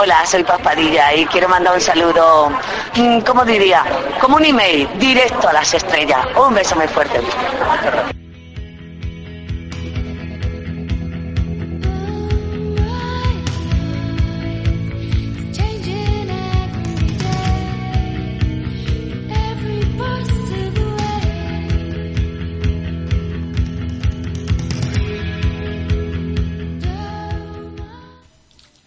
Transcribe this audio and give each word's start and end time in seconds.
Hola, 0.00 0.24
soy 0.24 0.44
Paspadilla 0.44 1.12
y 1.12 1.26
quiero 1.26 1.48
mandar 1.48 1.74
un 1.74 1.80
saludo, 1.80 2.50
mm, 2.94 3.18
¿cómo 3.22 3.44
diría? 3.44 3.84
Como 4.20 4.36
un 4.36 4.44
email, 4.44 4.88
directo 4.96 5.48
a 5.48 5.52
las 5.52 5.74
estrellas. 5.74 6.24
Un 6.36 6.54
beso 6.54 6.76
muy 6.76 6.86
fuerte. 6.86 7.18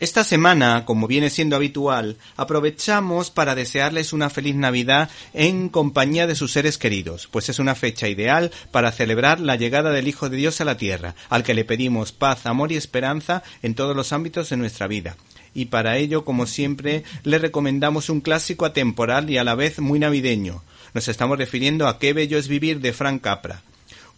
Esta 0.01 0.23
semana, 0.23 0.83
como 0.83 1.05
viene 1.05 1.29
siendo 1.29 1.55
habitual, 1.55 2.17
aprovechamos 2.35 3.29
para 3.29 3.53
desearles 3.53 4.13
una 4.13 4.31
feliz 4.31 4.55
Navidad 4.55 5.11
en 5.31 5.69
compañía 5.69 6.25
de 6.25 6.33
sus 6.33 6.53
seres 6.53 6.79
queridos, 6.79 7.27
pues 7.29 7.49
es 7.49 7.59
una 7.59 7.75
fecha 7.75 8.07
ideal 8.07 8.49
para 8.71 8.91
celebrar 8.91 9.39
la 9.39 9.57
llegada 9.57 9.91
del 9.91 10.07
Hijo 10.07 10.27
de 10.27 10.37
Dios 10.37 10.59
a 10.59 10.65
la 10.65 10.75
tierra, 10.75 11.13
al 11.29 11.43
que 11.43 11.53
le 11.53 11.65
pedimos 11.65 12.13
paz, 12.13 12.47
amor 12.47 12.71
y 12.71 12.77
esperanza 12.77 13.43
en 13.61 13.75
todos 13.75 13.95
los 13.95 14.11
ámbitos 14.11 14.49
de 14.49 14.57
nuestra 14.57 14.87
vida. 14.87 15.17
Y 15.53 15.65
para 15.65 15.97
ello, 15.97 16.25
como 16.25 16.47
siempre, 16.47 17.03
le 17.23 17.37
recomendamos 17.37 18.09
un 18.09 18.21
clásico 18.21 18.65
atemporal 18.65 19.29
y 19.29 19.37
a 19.37 19.43
la 19.43 19.53
vez 19.53 19.77
muy 19.77 19.99
navideño. 19.99 20.63
Nos 20.95 21.09
estamos 21.09 21.37
refiriendo 21.37 21.87
a 21.87 21.99
Qué 21.99 22.13
bello 22.13 22.39
es 22.39 22.47
vivir 22.47 22.79
de 22.79 22.93
Frank 22.93 23.21
Capra 23.21 23.61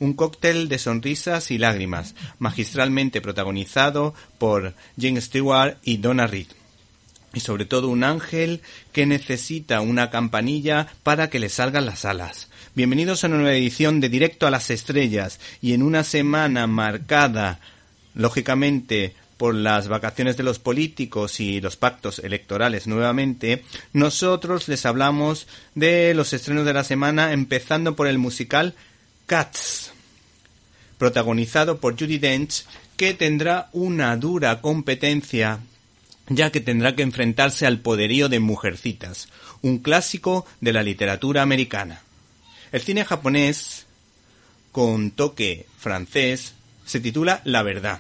un 0.04 0.14
cóctel 0.14 0.68
de 0.68 0.80
sonrisas 0.80 1.50
y 1.50 1.58
lágrimas, 1.58 2.14
magistralmente 2.38 3.22
protagonizado 3.22 4.14
por 4.38 4.74
Jane 5.00 5.22
Stewart 5.22 5.78
y 5.82 5.98
Donna 5.98 6.28
Reed. 6.28 6.48
Y 7.34 7.40
sobre 7.40 7.66
todo 7.66 7.88
un 7.88 8.04
ángel 8.04 8.62
que 8.92 9.06
necesita 9.06 9.80
una 9.80 10.10
campanilla 10.10 10.88
para 11.04 11.30
que 11.30 11.40
le 11.40 11.48
salgan 11.48 11.86
las 11.86 12.04
alas. 12.04 12.50
Bienvenidos 12.76 13.24
a 13.24 13.28
una 13.28 13.38
nueva 13.38 13.56
edición 13.56 14.02
de 14.02 14.10
Directo 14.10 14.46
a 14.46 14.52
las 14.52 14.70
Estrellas 14.70 15.40
y 15.62 15.74
en 15.74 15.82
una 15.82 16.04
semana 16.04 16.68
marcada, 16.68 17.60
lógicamente, 18.14 19.16
por 19.38 19.56
las 19.56 19.88
vacaciones 19.88 20.36
de 20.36 20.44
los 20.44 20.60
políticos 20.60 21.40
y 21.40 21.62
los 21.62 21.78
pactos 21.78 22.20
electorales 22.20 22.88
nuevamente, 22.88 23.64
nosotros 23.94 24.68
les 24.68 24.86
hablamos 24.86 25.48
de 25.76 26.14
los 26.14 26.34
estrenos 26.34 26.66
de 26.66 26.74
la 26.74 26.84
semana, 26.84 27.32
empezando 27.32 27.96
por 27.96 28.08
el 28.08 28.20
musical 28.20 28.76
Cats, 29.26 29.93
protagonizado 31.04 31.80
por 31.80 32.00
Judy 32.00 32.18
Dench, 32.18 32.64
que 32.96 33.14
tendrá 33.14 33.68
una 33.74 34.16
dura 34.16 34.62
competencia 34.62 35.60
ya 36.30 36.50
que 36.50 36.62
tendrá 36.62 36.96
que 36.96 37.04
enfrentarse 37.04 37.66
al 37.66 37.80
poderío 37.80 38.30
de 38.30 38.40
Mujercitas, 38.40 39.28
un 39.62 39.80
clásico 39.80 40.46
de 40.62 40.72
la 40.72 40.82
literatura 40.82 41.42
americana. 41.42 42.04
El 42.72 42.80
cine 42.80 43.04
japonés, 43.04 43.86
con 44.72 45.12
toque 45.12 45.66
francés, 45.78 46.54
se 46.86 47.02
titula 47.02 47.42
La 47.44 47.64
Verdad. 47.64 48.00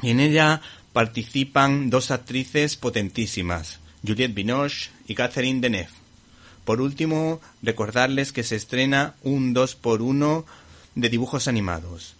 Y 0.00 0.08
en 0.08 0.20
ella 0.20 0.62
participan 0.94 1.90
dos 1.90 2.10
actrices 2.10 2.76
potentísimas, 2.76 3.78
Juliette 4.02 4.32
Binoche 4.32 4.88
y 5.06 5.14
Catherine 5.14 5.60
Deneuve. 5.60 5.90
Por 6.64 6.80
último, 6.80 7.42
recordarles 7.60 8.32
que 8.32 8.42
se 8.42 8.56
estrena 8.56 9.16
un 9.22 9.52
2 9.52 9.74
por 9.74 10.00
1 10.00 10.46
de 10.96 11.08
dibujos 11.08 11.46
animados. 11.46 12.16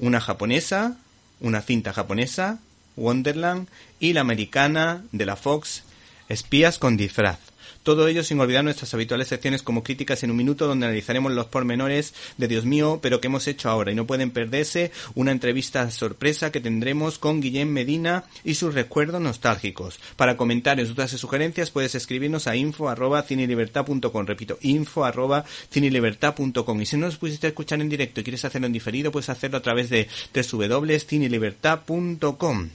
Una 0.00 0.20
japonesa, 0.20 0.96
una 1.40 1.62
cinta 1.62 1.92
japonesa, 1.92 2.58
Wonderland, 2.96 3.68
y 4.00 4.14
la 4.14 4.22
americana 4.22 5.04
de 5.12 5.26
la 5.26 5.36
Fox, 5.36 5.84
Espías 6.28 6.78
con 6.78 6.96
disfraz. 6.96 7.38
Todo 7.84 8.08
ello 8.08 8.24
sin 8.24 8.40
olvidar 8.40 8.64
nuestras 8.64 8.92
habituales 8.94 9.28
secciones 9.28 9.62
como 9.62 9.84
críticas 9.84 10.22
en 10.22 10.30
un 10.30 10.38
minuto 10.38 10.66
donde 10.66 10.86
analizaremos 10.86 11.32
los 11.32 11.44
pormenores 11.46 12.14
de 12.38 12.48
Dios 12.48 12.64
mío, 12.64 12.98
pero 13.02 13.20
que 13.20 13.26
hemos 13.26 13.46
hecho 13.46 13.68
ahora. 13.68 13.92
Y 13.92 13.94
no 13.94 14.06
pueden 14.06 14.30
perderse 14.30 14.90
una 15.14 15.32
entrevista 15.32 15.90
sorpresa 15.90 16.50
que 16.50 16.62
tendremos 16.62 17.18
con 17.18 17.42
Guillem 17.42 17.68
Medina 17.68 18.24
y 18.42 18.54
sus 18.54 18.72
recuerdos 18.72 19.20
nostálgicos. 19.20 20.00
Para 20.16 20.38
comentarios, 20.38 20.88
dudas 20.88 21.12
y 21.12 21.18
sugerencias 21.18 21.70
puedes 21.70 21.94
escribirnos 21.94 22.46
a 22.46 22.56
info 22.56 22.88
arroba 22.88 23.22
cinelibertad.com. 23.22 24.26
Repito, 24.26 24.56
info 24.62 25.04
arroba 25.04 25.44
cinelibertad.com. 25.70 26.80
Y 26.80 26.86
si 26.86 26.96
no 26.96 27.04
nos 27.04 27.18
pusiste 27.18 27.48
escuchar 27.48 27.82
en 27.82 27.90
directo 27.90 28.22
y 28.22 28.24
quieres 28.24 28.46
hacerlo 28.46 28.66
en 28.66 28.72
diferido, 28.72 29.12
puedes 29.12 29.28
hacerlo 29.28 29.58
a 29.58 29.62
través 29.62 29.90
de 29.90 30.08
www.cinelibertad.com. 30.32 32.70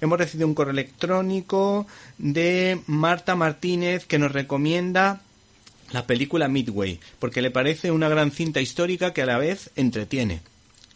Hemos 0.00 0.18
recibido 0.18 0.48
un 0.48 0.54
correo 0.54 0.72
electrónico 0.72 1.86
de 2.18 2.80
Marta 2.86 3.36
Martínez 3.36 4.06
que 4.06 4.18
nos 4.18 4.32
recomienda 4.32 5.20
la 5.92 6.06
película 6.06 6.48
Midway, 6.48 7.00
porque 7.18 7.42
le 7.42 7.50
parece 7.50 7.90
una 7.90 8.08
gran 8.08 8.30
cinta 8.30 8.60
histórica 8.60 9.12
que 9.12 9.22
a 9.22 9.26
la 9.26 9.38
vez 9.38 9.70
entretiene. 9.76 10.40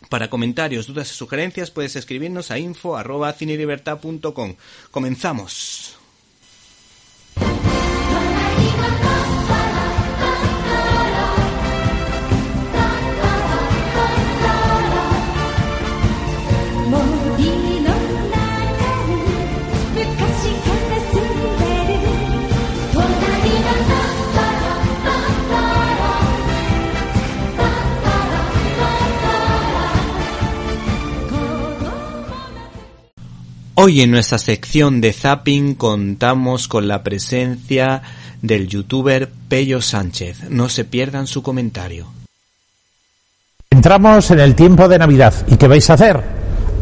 Para 0.08 0.30
comentarios, 0.30 0.86
dudas 0.86 1.10
y 1.10 1.14
sugerencias 1.14 1.70
puedes 1.70 1.96
escribirnos 1.96 2.50
a 2.50 2.58
info.cinelibertad.com. 2.58 4.54
Comenzamos. 4.90 6.03
Hoy 33.86 34.00
en 34.00 34.12
nuestra 34.12 34.38
sección 34.38 35.02
de 35.02 35.12
Zapping 35.12 35.74
contamos 35.74 36.68
con 36.68 36.88
la 36.88 37.02
presencia 37.02 38.00
del 38.40 38.66
youtuber 38.66 39.30
Pello 39.46 39.82
Sánchez. 39.82 40.48
No 40.48 40.70
se 40.70 40.86
pierdan 40.86 41.26
su 41.26 41.42
comentario. 41.42 42.06
Entramos 43.68 44.30
en 44.30 44.40
el 44.40 44.54
tiempo 44.54 44.88
de 44.88 44.98
Navidad. 44.98 45.34
¿Y 45.48 45.58
qué 45.58 45.68
vais 45.68 45.90
a 45.90 45.92
hacer? 45.92 46.18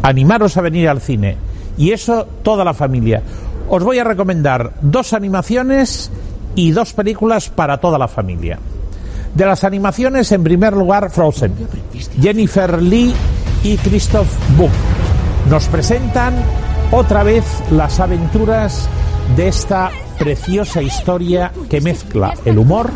Animaros 0.01 0.55
a 0.55 0.61
venir 0.61 0.87
al 0.87 1.01
cine. 1.01 1.35
Y 1.77 1.91
eso 1.91 2.25
toda 2.41 2.63
la 2.63 2.73
familia. 2.73 3.21
Os 3.67 3.83
voy 3.83 3.99
a 3.99 4.05
recomendar 4.05 4.71
dos 4.79 5.11
animaciones 5.11 6.09
y 6.55 6.71
dos 6.71 6.93
películas 6.93 7.49
para 7.49 7.81
toda 7.81 7.97
la 7.97 8.07
familia. 8.07 8.59
De 9.35 9.45
las 9.45 9.65
animaciones, 9.65 10.31
en 10.31 10.41
primer 10.41 10.71
lugar, 10.71 11.11
Frozen. 11.11 11.53
Jennifer 12.21 12.81
Lee 12.81 13.13
y 13.61 13.75
Christoph 13.75 14.29
Buch 14.55 14.71
nos 15.49 15.67
presentan 15.67 16.35
otra 16.93 17.23
vez 17.23 17.43
las 17.71 17.99
aventuras 17.99 18.87
de 19.35 19.47
esta 19.47 19.89
preciosa 20.19 20.79
historia 20.81 21.51
que 21.67 21.81
mezcla 21.81 22.35
el 22.45 22.59
humor, 22.59 22.91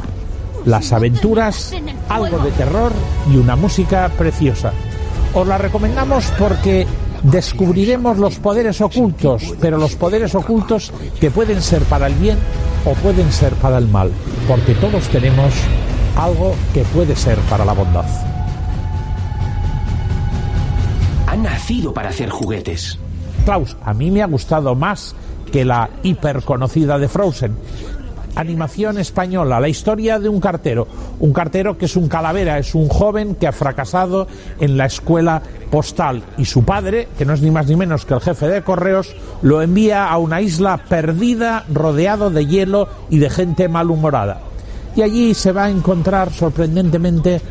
las 0.65 0.93
aventuras, 0.93 1.73
algo 2.07 2.37
de 2.37 2.51
terror 2.51 2.91
y 3.31 3.37
una 3.37 3.55
música 3.55 4.09
preciosa. 4.15 4.71
Os 5.33 5.47
la 5.47 5.57
recomendamos 5.57 6.31
porque 6.37 6.85
descubriremos 7.23 8.19
los 8.19 8.35
poderes 8.35 8.81
ocultos, 8.81 9.55
pero 9.59 9.77
los 9.79 9.95
poderes 9.95 10.35
ocultos 10.35 10.93
que 11.19 11.31
pueden 11.31 11.59
ser 11.61 11.81
para 11.83 12.05
el 12.05 12.13
bien 12.13 12.37
o 12.85 12.93
pueden 12.93 13.31
ser 13.31 13.53
para 13.55 13.79
el 13.79 13.87
mal, 13.87 14.11
porque 14.47 14.75
todos 14.75 15.07
tenemos 15.07 15.53
algo 16.15 16.53
que 16.71 16.83
puede 16.83 17.15
ser 17.15 17.39
para 17.49 17.65
la 17.65 17.73
bondad. 17.73 18.05
Ha 21.25 21.35
nacido 21.35 21.93
para 21.93 22.09
hacer 22.09 22.29
juguetes. 22.29 22.99
A 23.49 23.93
mí 23.93 24.11
me 24.11 24.21
ha 24.21 24.27
gustado 24.27 24.75
más 24.75 25.15
que 25.53 25.63
la 25.63 25.89
hiperconocida 26.03 26.99
de 26.99 27.07
Frozen. 27.07 27.55
animación 28.35 28.97
española, 28.97 29.61
la 29.61 29.69
historia 29.69 30.19
de 30.19 30.27
un 30.27 30.41
cartero, 30.41 30.85
un 31.21 31.31
cartero 31.31 31.77
que 31.77 31.85
es 31.85 31.95
un 31.95 32.09
calavera, 32.09 32.59
es 32.59 32.75
un 32.75 32.89
joven 32.89 33.35
que 33.35 33.47
ha 33.47 33.53
fracasado 33.53 34.27
en 34.59 34.77
la 34.77 34.85
escuela 34.85 35.41
postal 35.71 36.23
y 36.37 36.43
su 36.43 36.63
padre, 36.63 37.07
que 37.17 37.23
no 37.23 37.33
es 37.33 37.41
ni 37.41 37.49
más 37.49 37.67
ni 37.67 37.77
menos 37.77 38.05
que 38.05 38.15
el 38.15 38.19
jefe 38.19 38.49
de 38.49 38.63
correos, 38.63 39.15
lo 39.41 39.61
envía 39.61 40.09
a 40.09 40.17
una 40.17 40.41
isla 40.41 40.77
perdida 40.89 41.63
rodeado 41.73 42.29
de 42.29 42.45
hielo 42.45 42.89
y 43.09 43.19
de 43.19 43.29
gente 43.29 43.69
malhumorada. 43.69 44.41
Y 44.93 45.03
allí 45.03 45.33
se 45.33 45.53
va 45.53 45.65
a 45.65 45.69
encontrar 45.69 46.33
sorprendentemente 46.33 47.41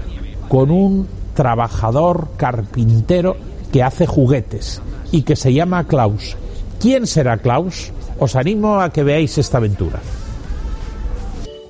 con 0.49 0.71
un 0.71 1.09
trabajador 1.35 2.29
carpintero 2.37 3.35
que 3.73 3.83
hace 3.83 4.07
juguetes 4.07 4.83
y 5.17 5.23
que 5.23 5.35
se 5.35 5.55
llama 5.55 5.85
Klaus. 5.85 6.37
¿Quién 6.79 7.07
será 7.07 7.39
Klaus? 7.39 7.91
Os 8.19 8.37
animo 8.37 8.81
a 8.83 8.93
que 8.93 9.03
veáis 9.03 9.39
esta 9.39 9.57
aventura. 9.57 9.99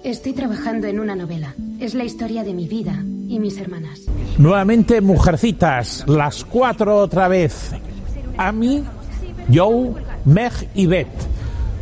Estoy 0.03 0.33
trabajando 0.33 0.89
en 0.89 0.99
una 0.99 1.15
novela. 1.15 1.55
Es 1.79 1.95
la 1.95 2.03
historia 2.03 2.43
de 2.43 2.55
mi 2.55 2.67
vida 2.67 3.05
y 3.29 3.39
mis 3.39 3.57
hermanas. 3.59 4.01
Nuevamente, 4.37 5.01
mujercitas, 5.01 6.05
las 6.09 6.45
cuatro 6.45 6.99
otra 6.99 7.29
vez. 7.29 7.71
Amy, 8.37 8.83
Joe, 9.55 9.95
Meg 10.25 10.53
y 10.75 10.87
Beth. 10.87 11.07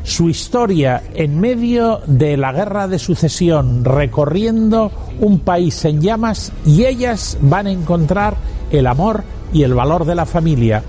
Su 0.03 0.29
historia 0.29 1.03
en 1.15 1.41
medio 1.41 2.03
de 2.07 2.37
la 2.37 2.53
guerra 2.53 2.89
de 2.89 2.99
sucesión, 2.99 3.87
recorriendo 3.87 4.93
un 5.19 5.39
país 5.39 5.83
en 5.87 6.03
llamas, 6.03 6.53
y 6.67 6.85
ellas 6.85 7.39
van 7.41 7.69
a 7.69 7.73
encontrar 7.73 8.37
el 8.71 8.87
amor 8.87 9.25
y 9.55 9.63
el 9.63 9.73
valor 9.73 10.05
de 10.05 10.15
la 10.15 10.27
familia 10.27 10.83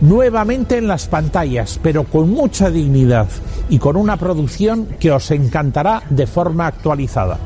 nuevamente 0.00 0.78
en 0.78 0.88
las 0.88 1.06
pantallas, 1.06 1.78
pero 1.82 2.04
con 2.04 2.30
mucha 2.30 2.70
dignidad 2.70 3.28
y 3.68 3.78
con 3.78 3.96
una 3.96 4.16
producción 4.16 4.86
que 5.00 5.12
os 5.12 5.30
encantará 5.30 6.02
de 6.10 6.26
forma 6.26 6.66
actualizada. 6.66 7.38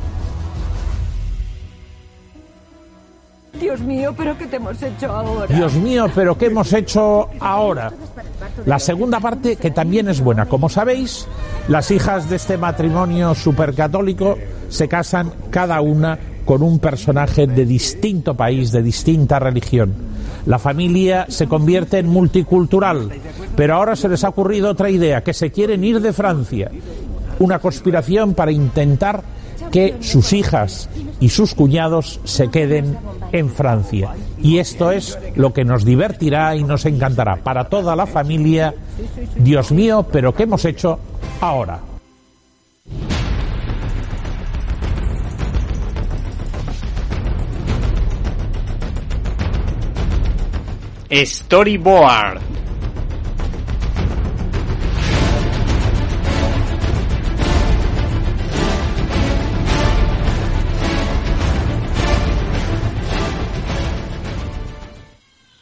Dios 3.60 3.80
mío, 3.80 4.14
pero 4.16 4.38
¿qué 4.38 4.46
te 4.46 4.56
hemos 4.56 4.82
hecho 4.82 5.12
ahora? 5.12 5.54
Dios 5.54 5.74
mío, 5.74 6.06
pero 6.14 6.36
¿qué 6.36 6.46
hemos 6.46 6.72
hecho 6.72 7.28
ahora? 7.40 7.92
La 8.64 8.78
segunda 8.78 9.20
parte, 9.20 9.56
que 9.56 9.70
también 9.70 10.08
es 10.08 10.20
buena. 10.20 10.46
Como 10.46 10.68
sabéis, 10.68 11.26
las 11.68 11.90
hijas 11.90 12.30
de 12.30 12.36
este 12.36 12.56
matrimonio 12.56 13.34
supercatólico 13.34 14.38
se 14.70 14.88
casan 14.88 15.32
cada 15.50 15.80
una 15.82 16.18
con 16.44 16.62
un 16.62 16.78
personaje 16.78 17.46
de 17.46 17.64
distinto 17.64 18.34
país, 18.34 18.72
de 18.72 18.82
distinta 18.82 19.38
religión. 19.38 19.94
La 20.46 20.58
familia 20.58 21.26
se 21.28 21.46
convierte 21.46 21.98
en 21.98 22.08
multicultural, 22.08 23.10
pero 23.56 23.74
ahora 23.74 23.96
se 23.96 24.08
les 24.08 24.24
ha 24.24 24.30
ocurrido 24.30 24.70
otra 24.70 24.90
idea, 24.90 25.22
que 25.22 25.34
se 25.34 25.50
quieren 25.50 25.84
ir 25.84 26.00
de 26.00 26.12
Francia. 26.12 26.70
Una 27.38 27.58
conspiración 27.58 28.34
para 28.34 28.52
intentar 28.52 29.22
que 29.70 29.96
sus 30.00 30.32
hijas 30.32 30.88
y 31.20 31.28
sus 31.28 31.54
cuñados 31.54 32.20
se 32.24 32.48
queden 32.48 32.96
en 33.32 33.50
Francia. 33.50 34.10
Y 34.42 34.58
esto 34.58 34.90
es 34.90 35.18
lo 35.36 35.52
que 35.52 35.64
nos 35.64 35.84
divertirá 35.84 36.56
y 36.56 36.64
nos 36.64 36.86
encantará. 36.86 37.36
Para 37.36 37.68
toda 37.68 37.94
la 37.94 38.06
familia, 38.06 38.74
Dios 39.36 39.70
mío, 39.70 40.06
pero 40.10 40.34
¿qué 40.34 40.44
hemos 40.44 40.64
hecho 40.64 40.98
ahora? 41.40 41.80
Storyboard. 51.12 52.40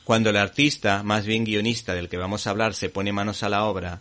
Cuando 0.04 0.30
el 0.30 0.36
artista, 0.36 1.02
más 1.02 1.24
bien 1.26 1.44
guionista 1.44 1.94
del 1.94 2.08
que 2.08 2.16
vamos 2.16 2.46
a 2.46 2.50
hablar, 2.50 2.74
se 2.74 2.88
pone 2.90 3.12
manos 3.12 3.42
a 3.42 3.48
la 3.48 3.64
obra, 3.64 4.00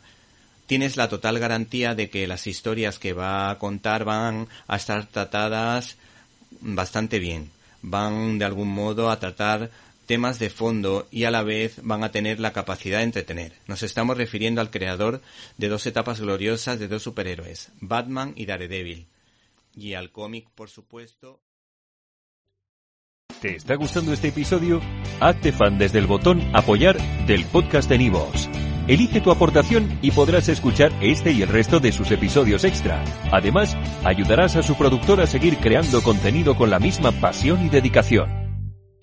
tienes 0.66 0.98
la 0.98 1.08
total 1.08 1.40
garantía 1.40 1.96
de 1.96 2.10
que 2.10 2.28
las 2.28 2.48
historias 2.48 3.00
que 3.00 3.14
va 3.14 3.50
a 3.50 3.58
contar 3.58 4.04
van 4.04 4.48
a 4.68 4.76
estar 4.76 5.06
tratadas 5.06 5.96
bastante 6.60 7.20
bien. 7.20 7.52
Van 7.82 8.38
de 8.38 8.46
algún 8.46 8.70
modo 8.70 9.10
a 9.10 9.20
tratar 9.20 9.70
temas 10.08 10.40
de 10.40 10.50
fondo 10.50 11.08
y 11.12 11.26
a 11.26 11.32
la 11.32 11.44
vez 11.44 11.82
van 11.84 12.04
a 12.04 12.12
tener 12.12 12.40
la 12.40 12.54
capacidad 12.54 13.00
de 13.00 13.04
entretener. 13.04 13.54
Nos 13.68 13.84
estamos 13.84 14.18
refiriendo 14.18 14.62
al 14.62 14.72
creador 14.72 15.22
de 15.58 15.68
dos 15.68 15.86
etapas 15.86 16.20
gloriosas 16.20 16.80
de 16.80 16.88
dos 16.88 17.04
superhéroes, 17.04 17.72
Batman 17.80 18.34
y 18.36 18.48
Daredevil. 18.48 19.08
Y 19.76 19.94
al 19.94 20.12
cómic, 20.12 20.50
por 20.56 20.70
supuesto. 20.70 21.40
¿Te 23.42 23.56
está 23.56 23.76
gustando 23.76 24.14
este 24.14 24.30
episodio? 24.30 24.82
Hazte 25.20 25.52
fan 25.52 25.78
desde 25.78 26.00
el 26.00 26.08
botón 26.08 26.42
Apoyar 26.56 26.98
del 27.28 27.46
podcast 27.46 27.88
de 27.88 28.00
Nivos. 28.00 28.50
Elige 28.88 29.20
tu 29.20 29.32
aportación 29.32 30.00
y 30.02 30.12
podrás 30.12 30.48
escuchar 30.48 30.92
este 31.02 31.34
y 31.34 31.42
el 31.42 31.50
resto 31.50 31.80
de 31.80 31.92
sus 31.92 32.10
episodios 32.10 32.64
extra. 32.64 33.04
Además, 33.32 33.76
ayudarás 34.06 34.56
a 34.56 34.64
su 34.64 34.76
productor 34.76 35.20
a 35.20 35.28
seguir 35.28 35.58
creando 35.58 36.02
contenido 36.02 36.56
con 36.56 36.70
la 36.70 36.80
misma 36.80 37.12
pasión 37.12 37.64
y 37.66 37.70
dedicación. 37.70 38.47